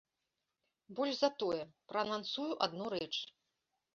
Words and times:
Больш 0.99 1.15
за 1.19 1.29
тое, 1.43 1.59
праанансую 1.93 2.49
адну 2.69 2.85
рэч. 2.95 3.13